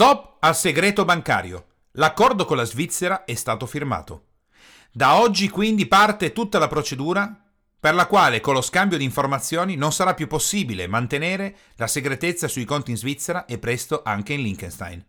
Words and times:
Stop 0.00 0.36
al 0.40 0.56
segreto 0.56 1.04
bancario. 1.04 1.66
L'accordo 1.90 2.46
con 2.46 2.56
la 2.56 2.64
Svizzera 2.64 3.26
è 3.26 3.34
stato 3.34 3.66
firmato. 3.66 4.28
Da 4.90 5.16
oggi 5.16 5.50
quindi 5.50 5.84
parte 5.84 6.32
tutta 6.32 6.58
la 6.58 6.68
procedura 6.68 7.38
per 7.78 7.92
la 7.92 8.06
quale 8.06 8.40
con 8.40 8.54
lo 8.54 8.62
scambio 8.62 8.96
di 8.96 9.04
informazioni 9.04 9.76
non 9.76 9.92
sarà 9.92 10.14
più 10.14 10.26
possibile 10.26 10.86
mantenere 10.86 11.54
la 11.74 11.86
segretezza 11.86 12.48
sui 12.48 12.64
conti 12.64 12.92
in 12.92 12.96
Svizzera 12.96 13.44
e 13.44 13.58
presto 13.58 14.00
anche 14.02 14.32
in 14.32 14.40
Liechtenstein. 14.40 15.04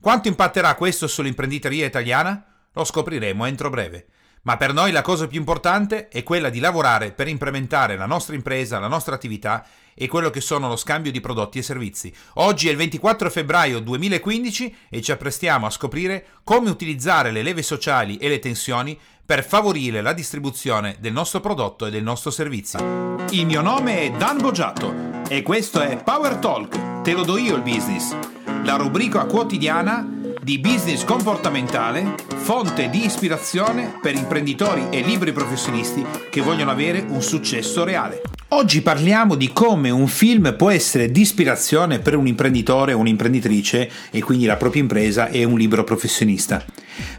Quanto 0.00 0.28
impatterà 0.28 0.76
questo 0.76 1.08
sull'imprenditoria 1.08 1.84
italiana? 1.84 2.68
Lo 2.74 2.84
scopriremo 2.84 3.44
entro 3.44 3.70
breve. 3.70 4.06
Ma 4.48 4.56
per 4.56 4.72
noi 4.72 4.92
la 4.92 5.02
cosa 5.02 5.26
più 5.26 5.38
importante 5.38 6.08
è 6.08 6.22
quella 6.22 6.48
di 6.48 6.58
lavorare 6.58 7.12
per 7.12 7.28
implementare 7.28 7.98
la 7.98 8.06
nostra 8.06 8.34
impresa, 8.34 8.78
la 8.78 8.88
nostra 8.88 9.14
attività 9.14 9.62
e 9.92 10.08
quello 10.08 10.30
che 10.30 10.40
sono 10.40 10.68
lo 10.68 10.76
scambio 10.76 11.12
di 11.12 11.20
prodotti 11.20 11.58
e 11.58 11.62
servizi. 11.62 12.10
Oggi 12.36 12.68
è 12.68 12.70
il 12.70 12.78
24 12.78 13.28
febbraio 13.28 13.78
2015 13.80 14.76
e 14.88 15.02
ci 15.02 15.12
apprestiamo 15.12 15.66
a 15.66 15.70
scoprire 15.70 16.24
come 16.44 16.70
utilizzare 16.70 17.30
le 17.30 17.42
leve 17.42 17.62
sociali 17.62 18.16
e 18.16 18.30
le 18.30 18.38
tensioni 18.38 18.98
per 19.22 19.44
favorire 19.44 20.00
la 20.00 20.14
distribuzione 20.14 20.96
del 20.98 21.12
nostro 21.12 21.40
prodotto 21.40 21.84
e 21.84 21.90
del 21.90 22.02
nostro 22.02 22.30
servizio. 22.30 23.16
Il 23.32 23.44
mio 23.44 23.60
nome 23.60 24.00
è 24.00 24.10
Dan 24.12 24.38
Boggiato 24.38 24.94
e 25.28 25.42
questo 25.42 25.82
è 25.82 26.02
Power 26.02 26.36
Talk, 26.36 27.02
te 27.02 27.12
lo 27.12 27.22
do 27.22 27.36
io 27.36 27.54
il 27.54 27.60
business, 27.60 28.16
la 28.62 28.76
rubrica 28.76 29.26
quotidiana 29.26 30.17
di 30.48 30.58
business 30.58 31.04
comportamentale, 31.04 32.14
fonte 32.36 32.88
di 32.88 33.04
ispirazione 33.04 33.98
per 34.00 34.14
imprenditori 34.14 34.86
e 34.88 35.02
libri 35.02 35.30
professionisti 35.30 36.02
che 36.30 36.40
vogliono 36.40 36.70
avere 36.70 37.04
un 37.06 37.20
successo 37.20 37.84
reale. 37.84 38.22
Oggi 38.48 38.80
parliamo 38.80 39.34
di 39.34 39.52
come 39.52 39.90
un 39.90 40.06
film 40.06 40.56
può 40.56 40.70
essere 40.70 41.10
di 41.10 41.20
ispirazione 41.20 41.98
per 41.98 42.16
un 42.16 42.26
imprenditore 42.26 42.94
o 42.94 42.98
un'imprenditrice 42.98 43.90
e 44.10 44.22
quindi 44.22 44.46
la 44.46 44.56
propria 44.56 44.80
impresa 44.80 45.28
e 45.28 45.44
un 45.44 45.58
libro 45.58 45.84
professionista. 45.84 46.64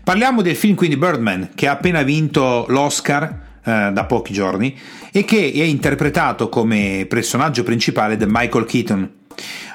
Parliamo 0.03 0.41
del 0.41 0.55
film 0.55 0.73
quindi 0.73 0.97
Birdman 0.97 1.52
che 1.53 1.67
ha 1.67 1.73
appena 1.73 2.02
vinto 2.02 2.66
l'Oscar 2.67 3.59
eh, 3.63 3.91
da 3.94 4.05
pochi 4.05 4.33
giorni 4.33 4.75
e 5.11 5.23
che 5.23 5.52
è 5.53 5.61
interpretato 5.61 6.50
come 6.50 7.05
personaggio 7.07 7.61
principale 7.61 8.17
da 8.17 8.25
Michael 8.27 8.66
Keaton. 8.66 9.11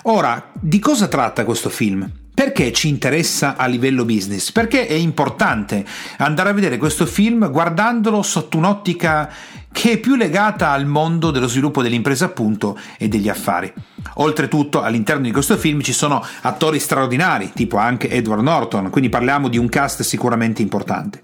Ora, 0.06 0.50
di 0.58 0.80
cosa 0.80 1.06
tratta 1.06 1.44
questo 1.44 1.69
film? 1.69 2.22
Perché 2.34 2.72
ci 2.72 2.88
interessa 2.88 3.54
a 3.56 3.66
livello 3.66 4.04
business? 4.04 4.50
Perché 4.50 4.88
è 4.88 4.94
importante 4.94 5.84
andare 6.18 6.50
a 6.50 6.52
vedere 6.52 6.78
questo 6.78 7.06
film 7.06 7.48
guardandolo 7.48 8.22
sotto 8.22 8.56
un'ottica 8.56 9.32
che 9.70 9.92
è 9.92 9.98
più 9.98 10.16
legata 10.16 10.70
al 10.70 10.84
mondo 10.84 11.30
dello 11.30 11.46
sviluppo 11.46 11.80
dell'impresa 11.80 12.24
appunto 12.24 12.76
e 12.98 13.06
degli 13.06 13.28
affari. 13.28 13.72
Oltretutto 14.14 14.82
all'interno 14.82 15.22
di 15.22 15.30
questo 15.30 15.56
film 15.56 15.80
ci 15.80 15.92
sono 15.92 16.24
attori 16.42 16.80
straordinari, 16.80 17.52
tipo 17.54 17.76
anche 17.76 18.10
Edward 18.10 18.42
Norton, 18.42 18.91
quindi 18.91 19.10
parliamo 19.10 19.48
di 19.48 19.56
un 19.56 19.69
cast 19.69 20.02
sicuramente 20.02 20.60
importante. 20.60 21.22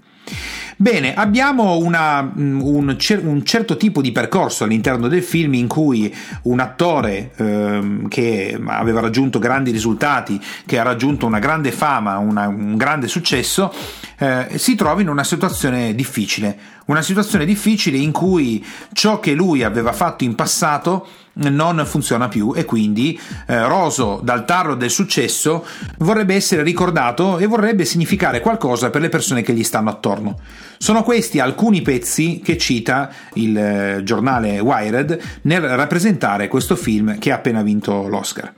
Bene, 0.80 1.12
abbiamo 1.12 1.76
una, 1.76 2.22
mm, 2.22 2.62
un, 2.62 2.96
un, 3.24 3.44
certo 3.44 3.76
tipo 3.76 4.00
di 4.00 4.12
percorso 4.12 4.64
all'interno 4.64 5.08
del 5.08 5.22
film 5.22 5.52
in 5.52 5.68
cui 5.68 6.10
un 6.44 6.58
attore 6.58 7.32
ehm, 7.36 8.08
che 8.08 8.58
aveva 8.64 9.00
raggiunto 9.00 9.38
grandi 9.38 9.72
risultati, 9.72 10.40
che 10.64 10.78
ha 10.78 10.82
raggiunto 10.82 11.26
una 11.26 11.38
grande 11.38 11.70
fama, 11.70 12.16
una, 12.16 12.48
un 12.48 12.78
grande 12.78 13.08
successo, 13.08 13.70
eh, 14.16 14.52
si 14.54 14.74
trova 14.74 15.02
in 15.02 15.10
una 15.10 15.22
situazione 15.22 15.94
difficile. 15.94 16.56
Una 16.86 17.02
situazione 17.02 17.44
difficile 17.44 17.98
in 17.98 18.10
cui 18.10 18.64
ciò 18.94 19.20
che 19.20 19.34
lui 19.34 19.62
aveva 19.62 19.92
fatto 19.92 20.24
in 20.24 20.34
passato 20.34 21.06
non 21.34 21.84
funziona 21.86 22.28
più 22.28 22.52
e 22.54 22.64
quindi 22.64 23.18
eh, 23.46 23.66
roso 23.66 24.20
dal 24.22 24.44
tarlo 24.44 24.74
del 24.74 24.90
successo 24.90 25.64
vorrebbe 25.98 26.34
essere 26.34 26.62
ricordato 26.62 27.38
e 27.38 27.46
vorrebbe 27.46 27.84
significare 27.84 28.40
qualcosa 28.40 28.90
per 28.90 29.00
le 29.00 29.08
persone 29.08 29.42
che 29.42 29.52
gli 29.52 29.64
stanno 29.64 29.90
attorno. 29.90 30.38
Sono 30.78 31.02
questi 31.02 31.38
alcuni 31.38 31.82
pezzi 31.82 32.40
che 32.42 32.56
cita 32.56 33.10
il 33.34 33.56
eh, 33.56 34.00
giornale 34.02 34.58
Wired 34.60 35.18
nel 35.42 35.60
rappresentare 35.60 36.48
questo 36.48 36.76
film 36.76 37.18
che 37.18 37.32
ha 37.32 37.36
appena 37.36 37.62
vinto 37.62 38.06
l'Oscar. 38.08 38.52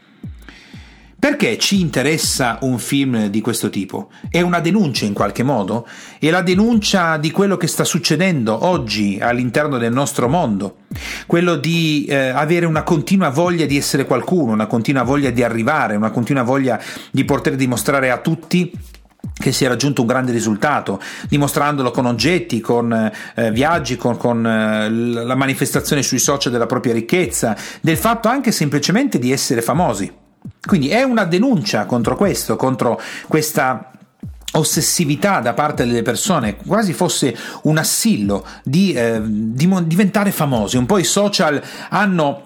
Perché 1.22 1.56
ci 1.56 1.80
interessa 1.80 2.58
un 2.62 2.80
film 2.80 3.26
di 3.28 3.40
questo 3.40 3.70
tipo? 3.70 4.10
È 4.28 4.40
una 4.40 4.58
denuncia 4.58 5.04
in 5.04 5.12
qualche 5.12 5.44
modo? 5.44 5.86
È 6.18 6.28
la 6.30 6.42
denuncia 6.42 7.16
di 7.16 7.30
quello 7.30 7.56
che 7.56 7.68
sta 7.68 7.84
succedendo 7.84 8.66
oggi 8.66 9.20
all'interno 9.22 9.78
del 9.78 9.92
nostro 9.92 10.28
mondo? 10.28 10.78
Quello 11.26 11.54
di 11.54 12.06
eh, 12.08 12.30
avere 12.30 12.66
una 12.66 12.82
continua 12.82 13.28
voglia 13.28 13.66
di 13.66 13.76
essere 13.76 14.04
qualcuno, 14.04 14.50
una 14.50 14.66
continua 14.66 15.04
voglia 15.04 15.30
di 15.30 15.44
arrivare, 15.44 15.94
una 15.94 16.10
continua 16.10 16.42
voglia 16.42 16.82
di 17.12 17.24
poter 17.24 17.54
dimostrare 17.54 18.10
a 18.10 18.18
tutti 18.18 18.72
che 19.32 19.52
si 19.52 19.64
è 19.64 19.68
raggiunto 19.68 20.00
un 20.00 20.08
grande 20.08 20.32
risultato, 20.32 21.00
dimostrandolo 21.28 21.92
con 21.92 22.06
oggetti, 22.06 22.58
con 22.58 22.92
eh, 23.36 23.52
viaggi, 23.52 23.94
con, 23.94 24.16
con 24.16 24.44
eh, 24.44 24.90
la 24.90 25.36
manifestazione 25.36 26.02
sui 26.02 26.18
social 26.18 26.50
della 26.50 26.66
propria 26.66 26.92
ricchezza, 26.92 27.56
del 27.80 27.96
fatto 27.96 28.26
anche 28.26 28.50
semplicemente 28.50 29.20
di 29.20 29.30
essere 29.30 29.62
famosi. 29.62 30.21
Quindi 30.64 30.88
è 30.88 31.02
una 31.02 31.24
denuncia 31.24 31.86
contro 31.86 32.16
questo, 32.16 32.56
contro 32.56 33.00
questa 33.26 33.90
ossessività 34.52 35.40
da 35.40 35.54
parte 35.54 35.84
delle 35.86 36.02
persone, 36.02 36.56
quasi 36.56 36.92
fosse 36.92 37.36
un 37.62 37.78
assillo 37.78 38.44
di, 38.62 38.92
eh, 38.92 39.20
di 39.22 39.68
diventare 39.84 40.30
famosi. 40.30 40.76
Un 40.76 40.86
po' 40.86 40.98
i 40.98 41.04
social 41.04 41.60
hanno 41.88 42.44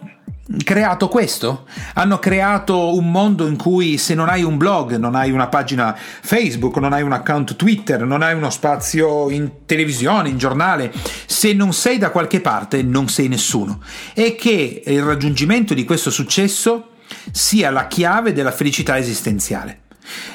creato 0.62 1.08
questo? 1.08 1.66
Hanno 1.94 2.18
creato 2.18 2.96
un 2.96 3.10
mondo 3.10 3.46
in 3.46 3.56
cui 3.56 3.98
se 3.98 4.14
non 4.14 4.28
hai 4.28 4.42
un 4.42 4.56
blog, 4.56 4.96
non 4.96 5.14
hai 5.14 5.30
una 5.32 5.48
pagina 5.48 5.96
Facebook, 5.96 6.76
non 6.76 6.92
hai 6.92 7.02
un 7.02 7.12
account 7.12 7.56
Twitter, 7.56 8.04
non 8.04 8.22
hai 8.22 8.34
uno 8.34 8.50
spazio 8.50 9.28
in 9.30 9.66
televisione, 9.66 10.28
in 10.28 10.38
giornale, 10.38 10.92
se 11.26 11.52
non 11.52 11.72
sei 11.72 11.98
da 11.98 12.10
qualche 12.10 12.40
parte 12.40 12.82
non 12.82 13.08
sei 13.08 13.28
nessuno. 13.28 13.80
E 14.14 14.36
che 14.36 14.82
il 14.86 15.02
raggiungimento 15.02 15.74
di 15.74 15.84
questo 15.84 16.10
successo 16.10 16.90
sia 17.30 17.70
la 17.70 17.86
chiave 17.86 18.32
della 18.32 18.52
felicità 18.52 18.98
esistenziale. 18.98 19.80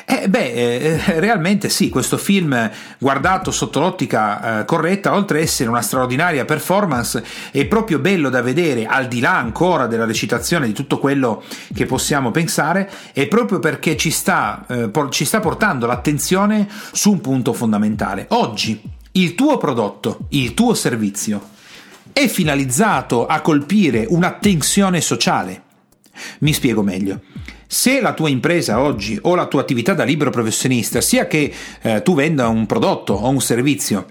Eh, 0.06 0.28
beh, 0.28 0.54
eh, 0.54 1.20
realmente 1.20 1.70
sì, 1.70 1.90
questo 1.90 2.18
film 2.18 2.70
guardato 2.98 3.52
sotto 3.52 3.80
l'ottica 3.80 4.60
eh, 4.60 4.66
corretta, 4.66 5.14
oltre 5.14 5.38
ad 5.38 5.44
essere 5.44 5.70
una 5.70 5.82
straordinaria 5.82 6.44
performance, 6.44 7.24
è 7.52 7.66
proprio 7.66 8.00
bello 8.00 8.30
da 8.30 8.42
vedere, 8.42 8.86
al 8.86 9.08
di 9.08 9.22
là 9.22 9.38
ancora 9.38 9.88
della 9.88 10.06
recitazione 10.06 10.68
di 10.68 10.74
tutto 10.74 11.00
quello 11.00 11.42
che 11.74 11.86
possiamo 11.86 12.32
pensare, 12.32 12.90
è 13.14 13.28
proprio 13.28 13.60
perché 13.60 13.96
ci 13.96 14.12
sta, 14.12 14.66
eh, 14.68 14.90
por- 14.90 15.10
ci 15.10 15.26
sta 15.26 15.40
portando 15.40 15.86
l'attenzione 15.86 16.68
su 16.92 17.12
un 17.12 17.22
punto 17.22 17.54
fondamentale. 17.54 18.26
Oggi 18.30 18.82
il 19.14 19.36
tuo 19.36 19.58
prodotto, 19.58 20.26
il 20.30 20.54
tuo 20.54 20.74
servizio 20.74 21.50
è 22.12 22.28
finalizzato 22.28 23.26
a 23.26 23.40
colpire 23.40 24.06
una 24.10 24.32
tensione 24.32 25.00
sociale 25.00 25.70
mi 26.40 26.54
spiego 26.54 26.82
meglio. 26.82 27.22
Se 27.68 28.02
la 28.02 28.14
tua 28.14 28.30
impresa 28.30 28.80
oggi 28.80 29.18
o 29.22 29.36
la 29.36 29.48
tua 29.48 29.62
attività 29.62 29.94
da 29.94 30.04
libero 30.04 30.30
professionista, 30.30 31.02
sia 31.02 31.28
che 31.28 31.54
eh, 31.82 32.02
tu 32.02 32.16
venda 32.16 32.48
un 32.48 32.66
prodotto 32.66 33.14
o 33.14 33.30
un 33.30 33.42
servizio, 33.42 34.06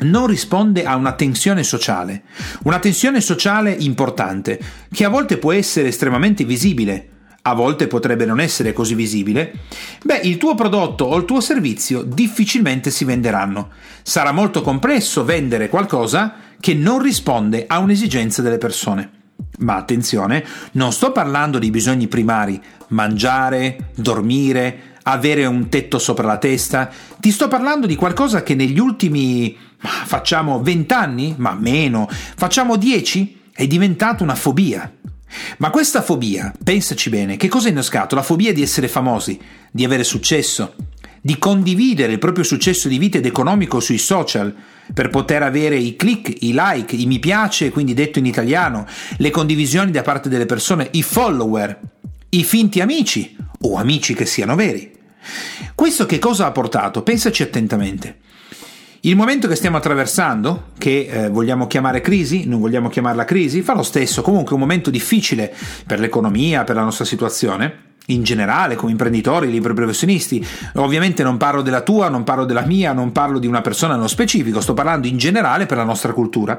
non 0.00 0.26
risponde 0.26 0.84
a 0.84 0.96
una 0.96 1.12
tensione 1.12 1.62
sociale, 1.62 2.22
una 2.64 2.78
tensione 2.78 3.20
sociale 3.20 3.72
importante, 3.78 4.58
che 4.92 5.04
a 5.04 5.08
volte 5.08 5.36
può 5.38 5.52
essere 5.52 5.88
estremamente 5.88 6.44
visibile, 6.44 7.08
a 7.42 7.54
volte 7.54 7.86
potrebbe 7.86 8.26
non 8.26 8.40
essere 8.40 8.72
così 8.72 8.94
visibile, 8.94 9.52
beh, 10.02 10.20
il 10.24 10.36
tuo 10.36 10.54
prodotto 10.54 11.04
o 11.04 11.16
il 11.16 11.24
tuo 11.24 11.40
servizio 11.40 12.02
difficilmente 12.02 12.90
si 12.90 13.04
venderanno. 13.04 13.70
Sarà 14.02 14.32
molto 14.32 14.62
complesso 14.62 15.24
vendere 15.24 15.68
qualcosa 15.68 16.34
che 16.58 16.74
non 16.74 17.00
risponde 17.00 17.64
a 17.66 17.78
un'esigenza 17.78 18.42
delle 18.42 18.58
persone. 18.58 19.19
Ma 19.58 19.76
attenzione, 19.76 20.44
non 20.72 20.92
sto 20.92 21.12
parlando 21.12 21.58
di 21.58 21.70
bisogni 21.70 22.08
primari, 22.08 22.60
mangiare, 22.88 23.90
dormire, 23.94 24.90
avere 25.02 25.44
un 25.46 25.68
tetto 25.68 25.98
sopra 25.98 26.26
la 26.26 26.38
testa, 26.38 26.90
ti 27.18 27.30
sto 27.30 27.48
parlando 27.48 27.86
di 27.86 27.96
qualcosa 27.96 28.42
che 28.42 28.54
negli 28.54 28.78
ultimi, 28.78 29.56
facciamo 29.78 30.62
20 30.62 30.92
anni, 30.94 31.34
ma 31.36 31.54
meno, 31.54 32.08
facciamo 32.10 32.76
10, 32.76 33.40
è 33.52 33.66
diventata 33.66 34.22
una 34.22 34.34
fobia. 34.34 34.92
Ma 35.58 35.70
questa 35.70 36.02
fobia, 36.02 36.52
pensaci 36.62 37.08
bene, 37.08 37.36
che 37.36 37.48
cosa 37.48 37.68
ha 37.68 37.70
innescato? 37.70 38.14
La 38.14 38.22
fobia 38.22 38.52
di 38.52 38.62
essere 38.62 38.88
famosi, 38.88 39.38
di 39.70 39.84
avere 39.84 40.04
successo, 40.04 40.74
di 41.20 41.38
condividere 41.38 42.12
il 42.12 42.18
proprio 42.18 42.44
successo 42.44 42.88
di 42.88 42.98
vita 42.98 43.18
ed 43.18 43.26
economico 43.26 43.80
sui 43.80 43.98
social 43.98 44.54
per 44.92 45.10
poter 45.10 45.42
avere 45.42 45.76
i 45.76 45.96
click, 45.96 46.42
i 46.42 46.52
like, 46.54 46.96
i 46.96 47.06
mi 47.06 47.18
piace, 47.18 47.70
quindi 47.70 47.94
detto 47.94 48.18
in 48.18 48.26
italiano, 48.26 48.86
le 49.18 49.30
condivisioni 49.30 49.90
da 49.90 50.02
parte 50.02 50.28
delle 50.28 50.46
persone, 50.46 50.88
i 50.92 51.02
follower, 51.02 51.78
i 52.30 52.44
finti 52.44 52.80
amici 52.80 53.36
o 53.62 53.76
amici 53.76 54.14
che 54.14 54.26
siano 54.26 54.54
veri. 54.54 54.90
Questo 55.74 56.06
che 56.06 56.18
cosa 56.18 56.46
ha 56.46 56.50
portato? 56.50 57.02
Pensaci 57.02 57.42
attentamente. 57.42 58.18
Il 59.02 59.16
momento 59.16 59.48
che 59.48 59.54
stiamo 59.54 59.78
attraversando, 59.78 60.72
che 60.76 61.08
eh, 61.10 61.28
vogliamo 61.30 61.66
chiamare 61.66 62.02
crisi, 62.02 62.46
non 62.46 62.60
vogliamo 62.60 62.90
chiamarla 62.90 63.24
crisi, 63.24 63.62
fa 63.62 63.74
lo 63.74 63.82
stesso, 63.82 64.20
comunque 64.20 64.54
un 64.54 64.60
momento 64.60 64.90
difficile 64.90 65.54
per 65.86 66.00
l'economia, 66.00 66.64
per 66.64 66.76
la 66.76 66.82
nostra 66.82 67.06
situazione, 67.06 67.89
in 68.06 68.22
generale, 68.22 68.74
come 68.74 68.90
imprenditori, 68.90 69.50
liberi 69.50 69.74
professionisti. 69.74 70.44
Ovviamente 70.74 71.22
non 71.22 71.36
parlo 71.36 71.62
della 71.62 71.82
tua, 71.82 72.08
non 72.08 72.24
parlo 72.24 72.44
della 72.44 72.64
mia, 72.66 72.92
non 72.92 73.12
parlo 73.12 73.38
di 73.38 73.46
una 73.46 73.60
persona 73.60 73.94
nello 73.94 74.08
specifico, 74.08 74.60
sto 74.60 74.74
parlando 74.74 75.06
in 75.06 75.16
generale 75.16 75.66
per 75.66 75.76
la 75.76 75.84
nostra 75.84 76.12
cultura. 76.12 76.58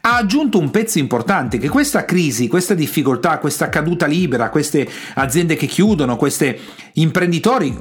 Ha 0.00 0.16
aggiunto 0.16 0.58
un 0.58 0.70
pezzo 0.70 0.98
importante 0.98 1.58
che 1.58 1.68
questa 1.68 2.04
crisi, 2.04 2.48
questa 2.48 2.74
difficoltà, 2.74 3.38
questa 3.38 3.68
caduta 3.68 4.06
libera, 4.06 4.50
queste 4.50 4.88
aziende 5.14 5.54
che 5.54 5.66
chiudono, 5.66 6.16
questi 6.16 6.58
imprenditori 6.94 7.78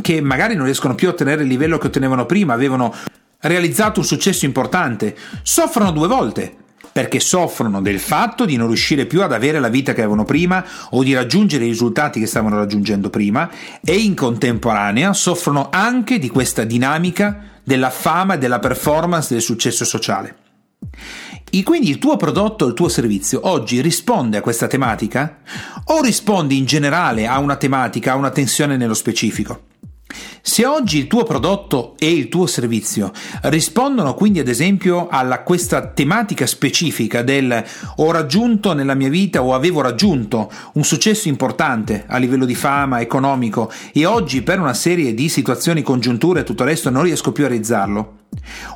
che 0.00 0.22
magari 0.22 0.54
non 0.54 0.64
riescono 0.64 0.94
più 0.94 1.08
a 1.08 1.10
ottenere 1.10 1.42
il 1.42 1.48
livello 1.48 1.76
che 1.76 1.88
ottenevano 1.88 2.24
prima, 2.24 2.54
avevano 2.54 2.94
realizzato 3.40 4.00
un 4.00 4.06
successo 4.06 4.46
importante, 4.46 5.14
soffrono 5.42 5.90
due 5.90 6.08
volte 6.08 6.56
perché 6.92 7.20
soffrono 7.20 7.80
del 7.80 7.98
fatto 7.98 8.44
di 8.44 8.56
non 8.56 8.66
riuscire 8.66 9.06
più 9.06 9.22
ad 9.22 9.32
avere 9.32 9.58
la 9.58 9.68
vita 9.68 9.94
che 9.94 10.00
avevano 10.00 10.24
prima 10.24 10.64
o 10.90 11.02
di 11.02 11.14
raggiungere 11.14 11.64
i 11.64 11.68
risultati 11.68 12.20
che 12.20 12.26
stavano 12.26 12.56
raggiungendo 12.56 13.10
prima 13.10 13.50
e 13.82 13.96
in 13.96 14.14
contemporanea 14.14 15.12
soffrono 15.12 15.68
anche 15.70 16.18
di 16.18 16.28
questa 16.28 16.64
dinamica 16.64 17.50
della 17.64 17.90
fama 17.90 18.34
e 18.34 18.38
della 18.38 18.58
performance 18.58 19.32
del 19.32 19.42
successo 19.42 19.84
sociale. 19.84 20.36
E 21.54 21.62
quindi 21.62 21.90
il 21.90 21.98
tuo 21.98 22.16
prodotto, 22.16 22.66
il 22.66 22.74
tuo 22.74 22.88
servizio 22.88 23.40
oggi 23.44 23.80
risponde 23.80 24.38
a 24.38 24.40
questa 24.40 24.66
tematica 24.66 25.38
o 25.84 26.02
risponde 26.02 26.54
in 26.54 26.64
generale 26.64 27.26
a 27.26 27.38
una 27.38 27.56
tematica, 27.56 28.12
a 28.12 28.16
una 28.16 28.30
tensione 28.30 28.76
nello 28.76 28.94
specifico? 28.94 29.70
Se 30.40 30.66
oggi 30.66 30.98
il 30.98 31.06
tuo 31.06 31.24
prodotto 31.24 31.94
e 31.98 32.10
il 32.12 32.28
tuo 32.28 32.46
servizio 32.46 33.12
rispondono 33.42 34.14
quindi 34.14 34.38
ad 34.38 34.48
esempio 34.48 35.08
a 35.08 35.38
questa 35.38 35.86
tematica 35.86 36.46
specifica 36.46 37.22
del 37.22 37.64
ho 37.96 38.10
raggiunto 38.10 38.72
nella 38.72 38.94
mia 38.94 39.08
vita 39.08 39.42
o 39.42 39.54
avevo 39.54 39.80
raggiunto 39.80 40.50
un 40.74 40.84
successo 40.84 41.28
importante 41.28 42.04
a 42.06 42.18
livello 42.18 42.44
di 42.44 42.54
fama 42.54 43.00
economico 43.00 43.70
e 43.92 44.04
oggi 44.04 44.42
per 44.42 44.60
una 44.60 44.74
serie 44.74 45.14
di 45.14 45.28
situazioni, 45.28 45.82
congiunture 45.82 46.40
e 46.40 46.44
tutto 46.44 46.62
il 46.62 46.68
resto 46.68 46.90
non 46.90 47.04
riesco 47.04 47.32
più 47.32 47.44
a 47.44 47.48
realizzarlo, 47.48 48.14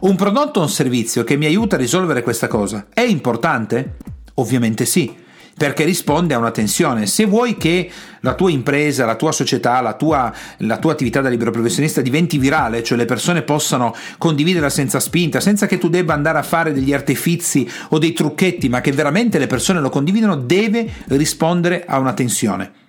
un 0.00 0.16
prodotto 0.16 0.60
o 0.60 0.62
un 0.62 0.70
servizio 0.70 1.24
che 1.24 1.36
mi 1.36 1.46
aiuta 1.46 1.76
a 1.76 1.78
risolvere 1.78 2.22
questa 2.22 2.46
cosa 2.46 2.86
è 2.92 3.02
importante? 3.02 3.96
Ovviamente 4.34 4.84
sì 4.84 5.24
perché 5.56 5.84
risponde 5.84 6.34
a 6.34 6.38
una 6.38 6.50
tensione. 6.50 7.06
Se 7.06 7.24
vuoi 7.24 7.56
che 7.56 7.90
la 8.20 8.34
tua 8.34 8.50
impresa, 8.50 9.06
la 9.06 9.16
tua 9.16 9.32
società, 9.32 9.80
la 9.80 9.94
tua, 9.94 10.32
la 10.58 10.78
tua 10.78 10.92
attività 10.92 11.20
da 11.20 11.28
libero 11.28 11.50
professionista 11.50 12.02
diventi 12.02 12.36
virale, 12.36 12.82
cioè 12.82 12.98
le 12.98 13.06
persone 13.06 13.42
possano 13.42 13.94
condividerla 14.18 14.68
senza 14.68 15.00
spinta, 15.00 15.40
senza 15.40 15.66
che 15.66 15.78
tu 15.78 15.88
debba 15.88 16.12
andare 16.12 16.38
a 16.38 16.42
fare 16.42 16.72
degli 16.72 16.92
artifizi 16.92 17.68
o 17.90 17.98
dei 17.98 18.12
trucchetti, 18.12 18.68
ma 18.68 18.80
che 18.80 18.92
veramente 18.92 19.38
le 19.38 19.46
persone 19.46 19.80
lo 19.80 19.88
condividono, 19.88 20.36
deve 20.36 20.88
rispondere 21.06 21.84
a 21.86 21.98
una 21.98 22.12
tensione. 22.12 22.84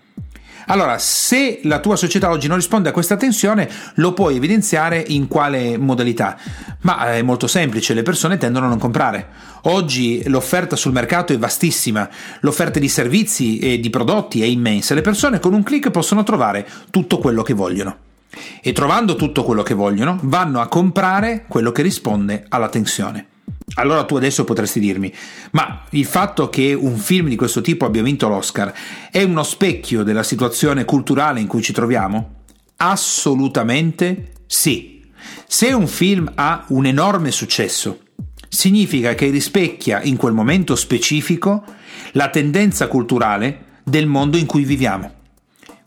Allora, 0.69 0.97
se 0.97 1.61
la 1.63 1.79
tua 1.79 1.95
società 1.95 2.29
oggi 2.29 2.47
non 2.47 2.57
risponde 2.57 2.89
a 2.89 2.91
questa 2.91 3.15
tensione, 3.15 3.69
lo 3.95 4.13
puoi 4.13 4.35
evidenziare 4.35 5.03
in 5.07 5.27
quale 5.27 5.77
modalità? 5.77 6.37
Ma 6.81 7.13
è 7.13 7.21
molto 7.21 7.47
semplice, 7.47 7.93
le 7.93 8.03
persone 8.03 8.37
tendono 8.37 8.65
a 8.65 8.69
non 8.69 8.77
comprare. 8.77 9.27
Oggi 9.63 10.27
l'offerta 10.27 10.75
sul 10.75 10.91
mercato 10.91 11.31
è 11.31 11.37
vastissima, 11.37 12.09
l'offerta 12.41 12.79
di 12.79 12.89
servizi 12.89 13.59
e 13.59 13.79
di 13.79 13.89
prodotti 13.89 14.41
è 14.41 14.45
immensa, 14.45 14.93
le 14.93 15.01
persone 15.01 15.39
con 15.39 15.53
un 15.53 15.63
clic 15.63 15.89
possono 15.89 16.23
trovare 16.23 16.67
tutto 16.89 17.17
quello 17.17 17.43
che 17.43 17.53
vogliono. 17.53 17.97
E 18.61 18.73
trovando 18.73 19.15
tutto 19.15 19.43
quello 19.43 19.63
che 19.63 19.73
vogliono, 19.73 20.19
vanno 20.23 20.59
a 20.59 20.67
comprare 20.67 21.45
quello 21.47 21.71
che 21.71 21.81
risponde 21.81 22.45
alla 22.49 22.67
tensione. 22.67 23.36
Allora 23.75 24.05
tu 24.05 24.15
adesso 24.15 24.43
potresti 24.43 24.79
dirmi, 24.79 25.13
ma 25.51 25.83
il 25.91 26.05
fatto 26.05 26.49
che 26.49 26.73
un 26.73 26.97
film 26.97 27.27
di 27.27 27.35
questo 27.35 27.61
tipo 27.61 27.85
abbia 27.85 28.01
vinto 28.01 28.27
l'Oscar 28.27 28.73
è 29.11 29.21
uno 29.23 29.43
specchio 29.43 30.03
della 30.03 30.23
situazione 30.23 30.85
culturale 30.85 31.41
in 31.41 31.47
cui 31.47 31.61
ci 31.61 31.73
troviamo? 31.73 32.35
Assolutamente 32.77 34.31
sì. 34.47 35.05
Se 35.45 35.73
un 35.73 35.87
film 35.87 36.31
ha 36.35 36.63
un 36.69 36.85
enorme 36.85 37.31
successo, 37.31 37.99
significa 38.47 39.13
che 39.15 39.29
rispecchia 39.29 40.01
in 40.01 40.15
quel 40.15 40.33
momento 40.33 40.75
specifico 40.75 41.63
la 42.13 42.29
tendenza 42.29 42.87
culturale 42.87 43.81
del 43.83 44.07
mondo 44.07 44.37
in 44.37 44.45
cui 44.45 44.63
viviamo. 44.63 45.13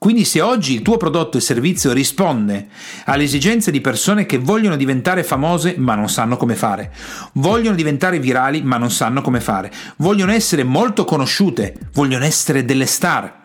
Quindi 0.01 0.25
se 0.25 0.41
oggi 0.41 0.73
il 0.73 0.81
tuo 0.81 0.97
prodotto 0.97 1.37
e 1.37 1.43
servizio 1.43 1.93
risponde 1.93 2.69
alle 3.05 3.25
esigenze 3.25 3.71
di 3.71 3.83
persone 3.83 4.25
che 4.25 4.39
vogliono 4.39 4.77
diventare 4.77 5.23
famose 5.23 5.75
ma 5.77 5.95
non 5.95 6.09
sanno 6.09 6.39
come 6.39 6.55
fare, 6.55 6.91
vogliono 7.35 7.77
diventare 7.77 8.19
virali 8.19 8.63
ma 8.63 8.79
non 8.79 8.91
sanno 8.91 9.21
come 9.21 9.41
fare, 9.41 9.71
vogliono 9.99 10.33
essere 10.33 10.65
molto 10.65 11.05
conosciute, 11.05 11.77
vogliono 11.93 12.25
essere 12.25 12.65
delle 12.65 12.87
star, 12.87 13.39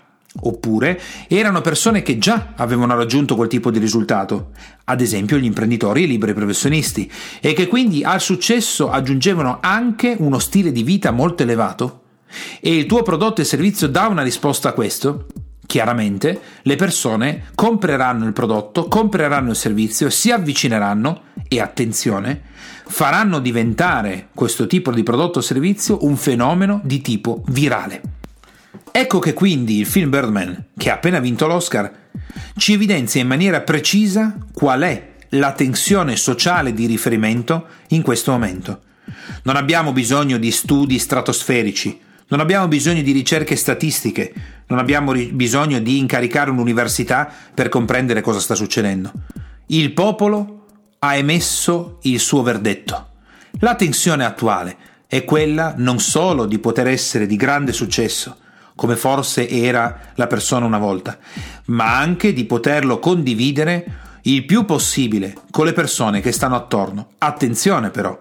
Oppure 0.43 0.99
erano 1.27 1.59
persone 1.59 2.01
che 2.01 2.17
già 2.17 2.53
avevano 2.55 2.95
raggiunto 2.95 3.35
quel 3.35 3.49
tipo 3.49 3.69
di 3.69 3.79
risultato, 3.79 4.51
ad 4.85 5.01
esempio 5.01 5.37
gli 5.37 5.45
imprenditori 5.45 6.01
e 6.01 6.03
i 6.05 6.07
liberi 6.07 6.33
professionisti, 6.33 7.11
e 7.41 7.51
che 7.51 7.67
quindi 7.67 8.03
al 8.05 8.21
successo 8.21 8.89
aggiungevano 8.89 9.59
anche 9.61 10.15
uno 10.19 10.39
stile 10.39 10.71
di 10.71 10.83
vita 10.83 11.11
molto 11.11 11.43
elevato? 11.43 12.01
E 12.61 12.75
il 12.75 12.85
tuo 12.85 13.01
prodotto 13.01 13.41
e 13.41 13.45
servizio 13.45 13.87
dà 13.87 14.07
una 14.07 14.23
risposta 14.23 14.69
a 14.69 14.73
questo? 14.73 15.25
Chiaramente 15.75 16.39
le 16.61 16.77
persone 16.77 17.47
compreranno 17.53 18.25
il 18.25 18.31
prodotto, 18.31 18.87
compreranno 18.87 19.49
il 19.49 19.57
servizio, 19.57 20.09
si 20.09 20.31
avvicineranno 20.31 21.23
e 21.49 21.59
attenzione, 21.59 22.43
faranno 22.85 23.39
diventare 23.39 24.29
questo 24.33 24.67
tipo 24.67 24.93
di 24.93 25.03
prodotto 25.03 25.39
o 25.39 25.41
servizio 25.41 26.05
un 26.05 26.15
fenomeno 26.15 26.79
di 26.81 27.01
tipo 27.01 27.43
virale. 27.47 28.01
Ecco 28.89 29.19
che 29.19 29.33
quindi 29.33 29.79
il 29.79 29.85
film 29.85 30.09
Birdman, 30.09 30.67
che 30.77 30.91
ha 30.91 30.93
appena 30.93 31.19
vinto 31.19 31.45
l'Oscar, 31.45 31.91
ci 32.55 32.71
evidenzia 32.71 33.19
in 33.19 33.27
maniera 33.27 33.59
precisa 33.59 34.33
qual 34.53 34.79
è 34.83 35.15
la 35.31 35.51
tensione 35.51 36.15
sociale 36.15 36.71
di 36.71 36.85
riferimento 36.85 37.67
in 37.89 38.01
questo 38.01 38.31
momento. 38.31 38.79
Non 39.43 39.57
abbiamo 39.57 39.91
bisogno 39.91 40.37
di 40.37 40.51
studi 40.51 40.97
stratosferici, 40.99 41.99
non 42.27 42.39
abbiamo 42.39 42.67
bisogno 42.67 43.01
di 43.01 43.11
ricerche 43.11 43.55
statistiche, 43.55 44.33
non 44.67 44.79
abbiamo 44.79 45.11
ri- 45.11 45.31
bisogno 45.31 45.79
di 45.79 45.99
incaricare 45.99 46.49
un'università 46.49 47.31
per 47.53 47.69
comprendere 47.69 48.21
cosa 48.21 48.39
sta 48.39 48.55
succedendo. 48.55 49.11
Il 49.67 49.93
popolo 49.93 50.65
ha 50.99 51.15
emesso 51.15 51.99
il 52.03 52.19
suo 52.19 52.41
verdetto. 52.41 53.09
La 53.59 53.75
tensione 53.75 54.25
attuale 54.25 54.75
è 55.07 55.23
quella 55.23 55.75
non 55.77 55.99
solo 55.99 56.45
di 56.45 56.59
poter 56.59 56.87
essere 56.87 57.25
di 57.25 57.35
grande 57.35 57.73
successo, 57.73 58.37
come 58.75 58.95
forse 58.95 59.47
era 59.47 60.11
la 60.15 60.27
persona 60.27 60.65
una 60.65 60.79
volta, 60.79 61.17
ma 61.65 61.97
anche 61.97 62.33
di 62.33 62.45
poterlo 62.45 62.99
condividere 62.99 64.03
il 64.23 64.45
più 64.45 64.65
possibile 64.65 65.35
con 65.51 65.65
le 65.65 65.73
persone 65.73 66.19
che 66.19 66.31
stanno 66.31 66.55
attorno. 66.55 67.09
Attenzione 67.19 67.91
però, 67.91 68.19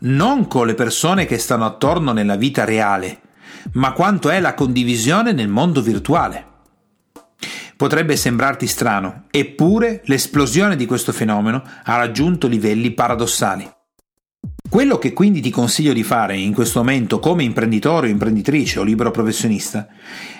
non 0.00 0.46
con 0.48 0.66
le 0.66 0.74
persone 0.74 1.26
che 1.26 1.38
stanno 1.38 1.64
attorno 1.64 2.12
nella 2.12 2.36
vita 2.36 2.64
reale, 2.64 3.20
ma 3.72 3.92
quanto 3.92 4.30
è 4.30 4.40
la 4.40 4.54
condivisione 4.54 5.32
nel 5.32 5.48
mondo 5.48 5.82
virtuale. 5.82 6.52
Potrebbe 7.76 8.16
sembrarti 8.16 8.66
strano, 8.66 9.24
eppure 9.30 10.02
l'esplosione 10.04 10.76
di 10.76 10.86
questo 10.86 11.12
fenomeno 11.12 11.62
ha 11.84 11.96
raggiunto 11.96 12.46
livelli 12.46 12.92
paradossali. 12.92 13.68
Quello 14.68 14.98
che 14.98 15.12
quindi 15.12 15.40
ti 15.40 15.50
consiglio 15.50 15.92
di 15.92 16.02
fare 16.02 16.36
in 16.36 16.52
questo 16.52 16.80
momento 16.80 17.18
come 17.18 17.44
imprenditore 17.44 18.08
o 18.08 18.10
imprenditrice 18.10 18.78
o 18.78 18.82
libero 18.82 19.10
professionista 19.10 19.88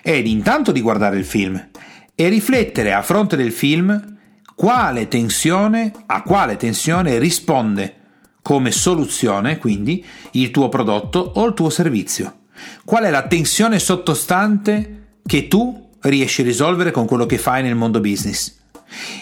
è 0.03 0.11
intanto 0.11 0.73
di 0.73 0.81
guardare 0.81 1.19
il 1.19 1.25
film 1.25 1.69
e 2.15 2.29
riflettere 2.29 2.93
a 2.93 3.03
fronte 3.03 3.37
del 3.37 3.53
film 3.53 4.17
quale 4.55 5.09
tensione, 5.09 5.93
a 6.07 6.23
quale 6.23 6.57
tensione 6.57 7.19
risponde 7.19 7.97
come 8.43 8.71
soluzione, 8.71 9.59
quindi, 9.59 10.05
il 10.33 10.51
tuo 10.51 10.69
prodotto 10.69 11.19
o 11.37 11.47
il 11.47 11.55
tuo 11.55 11.71
servizio. 11.71 12.41
Qual 12.85 13.05
è 13.05 13.11
la 13.11 13.27
tensione 13.27 13.79
sottostante 13.79 15.19
che 15.25 15.49
tu 15.49 15.91
riesci 16.01 16.43
a 16.43 16.45
risolvere 16.45 16.91
con 16.91 17.07
quello 17.07 17.27
che 17.27 17.39
fai 17.39 17.63
nel 17.63 17.75
mondo 17.75 18.01
business? 18.01 18.55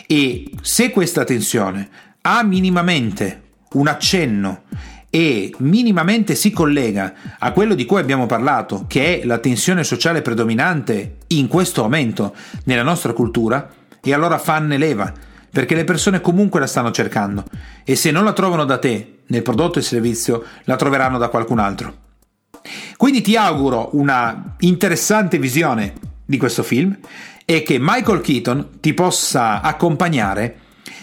E 0.06 0.50
se 0.60 0.90
questa 0.90 1.24
tensione 1.24 1.88
ha 2.22 2.42
minimamente 2.42 3.42
un 3.72 3.88
accenno 3.88 4.62
e 5.08 5.54
minimamente 5.58 6.34
si 6.34 6.50
collega 6.50 7.14
a 7.38 7.52
quello 7.52 7.74
di 7.74 7.84
cui 7.84 8.00
abbiamo 8.00 8.26
parlato, 8.26 8.86
che 8.88 9.20
è 9.20 9.26
la 9.26 9.38
tensione 9.38 9.84
sociale 9.84 10.22
predominante 10.22 11.16
in 11.28 11.48
questo 11.48 11.82
momento 11.82 12.34
nella 12.64 12.82
nostra 12.82 13.12
cultura, 13.12 13.68
e 14.04 14.12
allora 14.12 14.38
fanne 14.38 14.78
leva, 14.78 15.12
perché 15.50 15.74
le 15.74 15.84
persone 15.84 16.20
comunque 16.20 16.58
la 16.58 16.66
stanno 16.66 16.90
cercando 16.90 17.44
e 17.84 17.94
se 17.94 18.10
non 18.10 18.24
la 18.24 18.32
trovano 18.32 18.64
da 18.64 18.78
te 18.78 19.18
nel 19.26 19.42
prodotto 19.42 19.78
e 19.78 19.82
servizio, 19.82 20.44
la 20.64 20.76
troveranno 20.76 21.18
da 21.18 21.28
qualcun 21.28 21.58
altro. 21.58 22.01
Quindi 23.02 23.20
ti 23.20 23.34
auguro 23.34 23.88
una 23.94 24.54
interessante 24.60 25.36
visione 25.36 25.94
di 26.24 26.36
questo 26.36 26.62
film 26.62 26.96
e 27.44 27.64
che 27.64 27.78
Michael 27.80 28.20
Keaton 28.20 28.78
ti 28.78 28.94
possa 28.94 29.60
accompagnare 29.60 30.58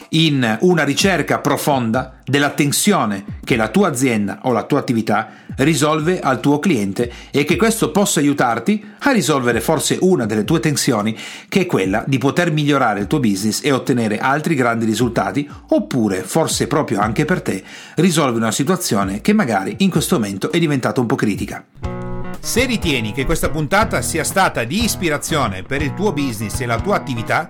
in 0.10 0.58
una 0.62 0.84
ricerca 0.84 1.40
profonda 1.40 2.20
della 2.26 2.50
tensione 2.52 3.26
che 3.44 3.56
la 3.56 3.70
tua 3.70 3.90
azienda 3.90 4.40
o 4.44 4.52
la 4.52 4.64
tua 4.64 4.80
attività 4.80 5.30
risolve 5.58 6.20
al 6.20 6.40
tuo 6.40 6.60
cliente 6.60 7.12
e 7.32 7.44
che 7.44 7.56
questo 7.56 7.92
possa 7.92 8.20
aiutarti 8.20 8.84
a 9.00 9.12
risolvere 9.12 9.62
forse 9.62 9.98
una 10.02 10.26
delle 10.26 10.44
tue 10.44 10.60
tensioni 10.60 11.18
che 11.48 11.62
è 11.62 11.66
quella 11.66 12.04
di 12.08 12.18
poter 12.18 12.52
migliorare 12.52 13.02
il 13.02 13.08
tuo 13.08 13.20
business 13.20 13.62
e 13.64 13.72
ottenere 13.72 14.20
altri 14.20 14.56
grandi 14.56 14.86
risultati 14.86 15.50
oppure 15.70 16.22
forse 16.24 16.68
proprio 16.68 17.00
anche 17.00 17.26
per 17.26 17.42
te 17.42 17.64
risolve 17.96 18.38
una 18.38 18.52
situazione 18.52 19.22
che 19.22 19.34
magari 19.34 19.76
in 19.80 19.90
questo 19.90 20.16
momento 20.16 20.52
è 20.52 20.60
diventata 20.60 21.02
un 21.02 21.08
po' 21.08 21.16
critica. 21.16 21.66
Se 22.42 22.66
ritieni 22.66 23.12
che 23.12 23.26
questa 23.26 23.50
puntata 23.50 24.02
sia 24.02 24.24
stata 24.24 24.64
di 24.64 24.84
ispirazione 24.84 25.64
per 25.64 25.82
il 25.82 25.94
tuo 25.94 26.14
business 26.14 26.62
e 26.62 26.66
la 26.66 26.80
tua 26.80 26.96
attività, 26.96 27.50